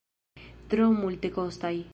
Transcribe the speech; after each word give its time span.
Tro 0.71 0.89
multekostaj. 1.03 1.75